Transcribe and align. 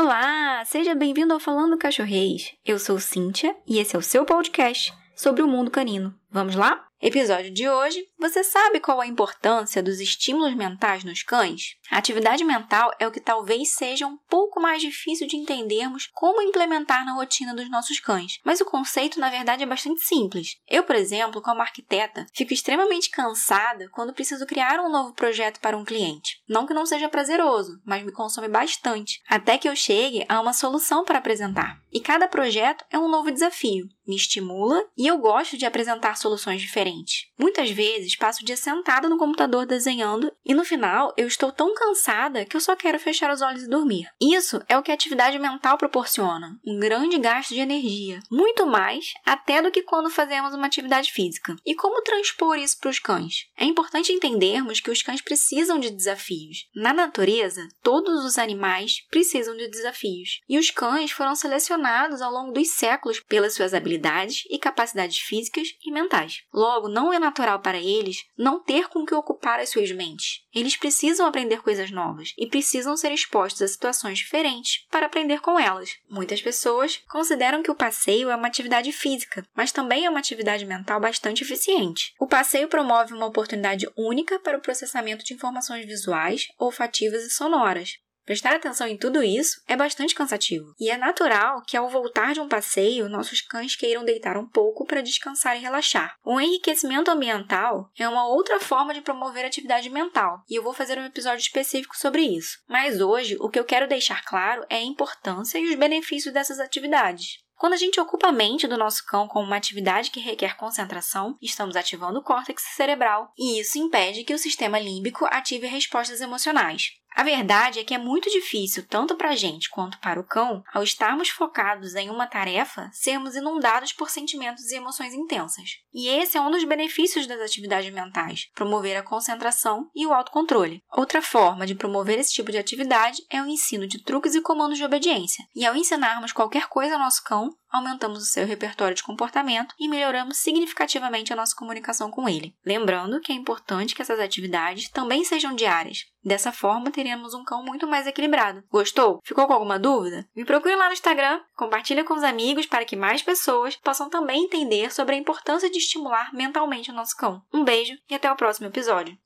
Olá, 0.00 0.64
seja 0.64 0.94
bem-vindo 0.94 1.34
ao 1.34 1.40
Falando 1.40 1.76
Cachorreis. 1.76 2.54
Eu 2.64 2.78
sou 2.78 3.00
Cíntia 3.00 3.56
e 3.66 3.80
esse 3.80 3.96
é 3.96 3.98
o 3.98 4.02
seu 4.02 4.24
podcast 4.24 4.94
sobre 5.12 5.42
o 5.42 5.48
mundo 5.48 5.72
canino. 5.72 6.14
Vamos 6.30 6.54
lá? 6.54 6.88
Episódio 7.00 7.52
de 7.52 7.68
hoje: 7.68 8.04
você 8.18 8.42
sabe 8.42 8.80
qual 8.80 9.00
a 9.00 9.06
importância 9.06 9.80
dos 9.80 10.00
estímulos 10.00 10.54
mentais 10.56 11.04
nos 11.04 11.22
cães? 11.22 11.76
A 11.90 11.96
atividade 11.96 12.42
mental 12.42 12.92
é 12.98 13.06
o 13.06 13.10
que 13.12 13.20
talvez 13.20 13.74
seja 13.74 14.06
um 14.06 14.18
pouco 14.28 14.60
mais 14.60 14.82
difícil 14.82 15.28
de 15.28 15.36
entendermos 15.36 16.08
como 16.12 16.42
implementar 16.42 17.06
na 17.06 17.14
rotina 17.14 17.54
dos 17.54 17.70
nossos 17.70 18.00
cães, 18.00 18.40
mas 18.44 18.60
o 18.60 18.64
conceito 18.64 19.20
na 19.20 19.30
verdade 19.30 19.62
é 19.62 19.66
bastante 19.66 20.02
simples. 20.02 20.56
Eu, 20.68 20.82
por 20.82 20.96
exemplo, 20.96 21.40
como 21.40 21.62
arquiteta, 21.62 22.26
fico 22.34 22.52
extremamente 22.52 23.10
cansada 23.10 23.88
quando 23.92 24.12
preciso 24.12 24.44
criar 24.44 24.80
um 24.80 24.90
novo 24.90 25.14
projeto 25.14 25.60
para 25.60 25.78
um 25.78 25.84
cliente. 25.84 26.42
Não 26.48 26.66
que 26.66 26.74
não 26.74 26.84
seja 26.84 27.08
prazeroso, 27.08 27.80
mas 27.86 28.04
me 28.04 28.10
consome 28.10 28.48
bastante, 28.48 29.22
até 29.28 29.56
que 29.56 29.68
eu 29.68 29.76
chegue 29.76 30.26
a 30.28 30.40
uma 30.40 30.52
solução 30.52 31.04
para 31.04 31.20
apresentar. 31.20 31.80
E 31.92 32.00
cada 32.00 32.28
projeto 32.28 32.84
é 32.90 32.98
um 32.98 33.08
novo 33.08 33.30
desafio, 33.30 33.86
me 34.06 34.16
estimula 34.16 34.84
e 34.96 35.06
eu 35.06 35.16
gosto 35.18 35.56
de 35.56 35.64
apresentar 35.64 36.16
soluções 36.18 36.60
diferentes. 36.60 37.26
Muitas 37.38 37.70
vezes 37.70 38.16
passo 38.16 38.42
o 38.42 38.44
dia 38.44 38.56
sentada 38.56 39.08
no 39.08 39.18
computador 39.18 39.66
desenhando 39.66 40.32
e 40.44 40.54
no 40.54 40.64
final 40.64 41.12
eu 41.16 41.26
estou 41.26 41.52
tão 41.52 41.74
cansada 41.74 42.44
que 42.44 42.56
eu 42.56 42.60
só 42.60 42.74
quero 42.74 42.98
fechar 42.98 43.32
os 43.32 43.42
olhos 43.42 43.62
e 43.62 43.68
dormir. 43.68 44.08
Isso 44.20 44.60
é 44.68 44.76
o 44.76 44.82
que 44.82 44.90
a 44.90 44.94
atividade 44.94 45.38
mental 45.38 45.78
proporciona, 45.78 46.58
um 46.66 46.78
grande 46.78 47.18
gasto 47.18 47.54
de 47.54 47.60
energia, 47.60 48.20
muito 48.30 48.66
mais 48.66 49.12
até 49.24 49.62
do 49.62 49.70
que 49.70 49.82
quando 49.82 50.10
fazemos 50.10 50.54
uma 50.54 50.66
atividade 50.66 51.12
física. 51.12 51.56
E 51.64 51.74
como 51.74 52.02
transpor 52.02 52.58
isso 52.58 52.78
para 52.78 52.90
os 52.90 52.98
cães? 52.98 53.46
É 53.56 53.64
importante 53.64 54.12
entendermos 54.12 54.80
que 54.80 54.90
os 54.90 55.02
cães 55.02 55.20
precisam 55.20 55.78
de 55.78 55.90
desafios. 55.90 56.68
Na 56.74 56.92
natureza, 56.92 57.66
todos 57.82 58.24
os 58.24 58.38
animais 58.38 59.06
precisam 59.10 59.56
de 59.56 59.68
desafios, 59.68 60.40
e 60.48 60.58
os 60.58 60.70
cães 60.70 61.10
foram 61.10 61.34
selecionados 61.34 62.20
ao 62.20 62.32
longo 62.32 62.52
dos 62.52 62.70
séculos 62.70 63.20
pelas 63.20 63.54
suas 63.54 63.74
habilidades 63.74 64.44
e 64.50 64.58
capacidades 64.58 65.18
físicas 65.18 65.68
e 65.84 65.90
mentais. 66.08 66.42
Logo, 66.52 66.88
não 66.88 67.12
é 67.12 67.18
natural 67.18 67.60
para 67.60 67.78
eles 67.78 68.24
não 68.36 68.58
ter 68.58 68.88
com 68.88 69.04
que 69.04 69.14
ocupar 69.14 69.60
as 69.60 69.68
suas 69.68 69.92
mentes. 69.92 70.40
Eles 70.54 70.76
precisam 70.76 71.26
aprender 71.26 71.62
coisas 71.62 71.90
novas 71.90 72.32
e 72.38 72.46
precisam 72.46 72.96
ser 72.96 73.12
expostos 73.12 73.62
a 73.62 73.68
situações 73.68 74.18
diferentes 74.18 74.86
para 74.90 75.06
aprender 75.06 75.40
com 75.40 75.60
elas. 75.60 75.90
Muitas 76.08 76.40
pessoas 76.40 77.02
consideram 77.10 77.62
que 77.62 77.70
o 77.70 77.74
passeio 77.74 78.30
é 78.30 78.36
uma 78.36 78.48
atividade 78.48 78.90
física, 78.90 79.46
mas 79.54 79.70
também 79.70 80.06
é 80.06 80.10
uma 80.10 80.18
atividade 80.18 80.64
mental 80.64 80.98
bastante 80.98 81.44
eficiente. 81.44 82.14
O 82.18 82.26
passeio 82.26 82.68
promove 82.68 83.12
uma 83.12 83.26
oportunidade 83.26 83.86
única 83.96 84.38
para 84.38 84.56
o 84.56 84.62
processamento 84.62 85.24
de 85.24 85.34
informações 85.34 85.84
visuais, 85.84 86.48
olfativas 86.58 87.22
e 87.24 87.30
sonoras, 87.30 87.98
Prestar 88.28 88.56
atenção 88.56 88.86
em 88.86 88.98
tudo 88.98 89.22
isso 89.22 89.62
é 89.66 89.74
bastante 89.74 90.14
cansativo, 90.14 90.74
e 90.78 90.90
é 90.90 90.98
natural 90.98 91.62
que 91.66 91.78
ao 91.78 91.88
voltar 91.88 92.34
de 92.34 92.40
um 92.40 92.46
passeio, 92.46 93.08
nossos 93.08 93.40
cães 93.40 93.74
queiram 93.74 94.04
deitar 94.04 94.36
um 94.36 94.46
pouco 94.46 94.84
para 94.84 95.00
descansar 95.00 95.56
e 95.56 95.60
relaxar. 95.60 96.14
O 96.22 96.38
enriquecimento 96.38 97.10
ambiental 97.10 97.90
é 97.98 98.06
uma 98.06 98.28
outra 98.28 98.60
forma 98.60 98.92
de 98.92 99.00
promover 99.00 99.46
atividade 99.46 99.88
mental, 99.88 100.42
e 100.46 100.56
eu 100.56 100.62
vou 100.62 100.74
fazer 100.74 100.98
um 100.98 101.06
episódio 101.06 101.40
específico 101.40 101.96
sobre 101.96 102.20
isso. 102.20 102.58
Mas 102.68 103.00
hoje, 103.00 103.38
o 103.40 103.48
que 103.48 103.58
eu 103.58 103.64
quero 103.64 103.88
deixar 103.88 104.22
claro 104.26 104.62
é 104.68 104.76
a 104.76 104.82
importância 104.82 105.58
e 105.58 105.66
os 105.66 105.74
benefícios 105.76 106.34
dessas 106.34 106.60
atividades. 106.60 107.38
Quando 107.58 107.72
a 107.72 107.76
gente 107.76 107.98
ocupa 107.98 108.28
a 108.28 108.32
mente 108.32 108.68
do 108.68 108.78
nosso 108.78 109.04
cão 109.04 109.26
com 109.26 109.42
uma 109.42 109.56
atividade 109.56 110.12
que 110.12 110.20
requer 110.20 110.56
concentração, 110.56 111.36
estamos 111.42 111.74
ativando 111.74 112.20
o 112.20 112.22
córtex 112.22 112.62
cerebral, 112.76 113.32
e 113.36 113.58
isso 113.58 113.78
impede 113.78 114.22
que 114.22 114.32
o 114.32 114.38
sistema 114.38 114.78
límbico 114.78 115.26
ative 115.30 115.66
respostas 115.66 116.20
emocionais. 116.20 116.90
A 117.14 117.24
verdade 117.24 117.80
é 117.80 117.84
que 117.84 117.94
é 117.94 117.98
muito 117.98 118.30
difícil, 118.30 118.86
tanto 118.86 119.16
para 119.16 119.30
a 119.30 119.36
gente 119.36 119.70
quanto 119.70 119.98
para 119.98 120.20
o 120.20 120.24
cão, 120.24 120.62
ao 120.72 120.82
estarmos 120.82 121.28
focados 121.28 121.94
em 121.94 122.10
uma 122.10 122.26
tarefa, 122.26 122.88
sermos 122.92 123.34
inundados 123.34 123.92
por 123.92 124.08
sentimentos 124.08 124.70
e 124.70 124.76
emoções 124.76 125.12
intensas. 125.14 125.70
E 125.92 126.08
esse 126.08 126.36
é 126.36 126.40
um 126.40 126.50
dos 126.50 126.64
benefícios 126.64 127.26
das 127.26 127.40
atividades 127.40 127.92
mentais, 127.92 128.48
promover 128.54 128.96
a 128.96 129.02
concentração 129.02 129.90
e 129.94 130.06
o 130.06 130.12
autocontrole. 130.12 130.82
Outra 130.92 131.20
forma 131.20 131.66
de 131.66 131.74
promover 131.74 132.18
esse 132.18 132.32
tipo 132.32 132.52
de 132.52 132.58
atividade 132.58 133.22
é 133.30 133.42
o 133.42 133.46
ensino 133.46 133.86
de 133.86 134.02
truques 134.02 134.34
e 134.34 134.40
comandos 134.40 134.78
de 134.78 134.84
obediência. 134.84 135.44
E 135.54 135.66
ao 135.66 135.74
ensinarmos 135.74 136.32
qualquer 136.32 136.68
coisa 136.68 136.94
ao 136.94 137.00
nosso 137.00 137.24
cão, 137.24 137.50
aumentamos 137.70 138.22
o 138.22 138.26
seu 138.26 138.46
repertório 138.46 138.94
de 138.94 139.02
comportamento 139.02 139.74
e 139.78 139.88
melhoramos 139.88 140.38
significativamente 140.38 141.32
a 141.32 141.36
nossa 141.36 141.54
comunicação 141.56 142.10
com 142.10 142.28
ele. 142.28 142.54
Lembrando 142.64 143.20
que 143.20 143.32
é 143.32 143.34
importante 143.34 143.94
que 143.94 144.02
essas 144.02 144.20
atividades 144.20 144.88
também 144.90 145.24
sejam 145.24 145.54
diárias. 145.54 146.04
Dessa 146.24 146.52
forma, 146.52 146.90
teremos 146.90 147.32
um 147.32 147.44
cão 147.44 147.64
muito 147.64 147.86
mais 147.86 148.06
equilibrado. 148.06 148.62
Gostou? 148.70 149.20
Ficou 149.24 149.46
com 149.46 149.52
alguma 149.52 149.78
dúvida? 149.78 150.28
Me 150.34 150.44
procure 150.44 150.74
lá 150.76 150.86
no 150.86 150.92
Instagram, 150.92 151.40
compartilhe 151.56 152.04
com 152.04 152.14
os 152.14 152.22
amigos 152.22 152.66
para 152.66 152.84
que 152.84 152.96
mais 152.96 153.22
pessoas 153.22 153.76
possam 153.76 154.10
também 154.10 154.44
entender 154.44 154.92
sobre 154.92 155.14
a 155.14 155.18
importância 155.18 155.70
de 155.70 155.78
estimular 155.78 156.34
mentalmente 156.34 156.90
o 156.90 156.94
nosso 156.94 157.16
cão. 157.16 157.40
Um 157.52 157.64
beijo 157.64 157.94
e 158.10 158.14
até 158.14 158.30
o 158.30 158.36
próximo 158.36 158.66
episódio. 158.66 159.16